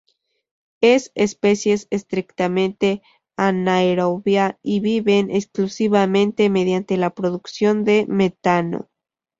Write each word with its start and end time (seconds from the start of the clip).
Es 0.81 1.11
especies 1.13 1.85
estrictamente 1.91 3.03
anaerobia 3.37 4.57
y 4.63 4.79
viven 4.79 5.29
exclusivamente 5.29 6.49
mediante 6.49 6.97
la 6.97 7.11
producción 7.13 7.83
de 7.83 8.07
metano. 8.09 8.89